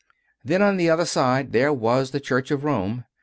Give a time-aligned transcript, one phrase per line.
[0.43, 3.05] Then on the other side there was the Church of Rome.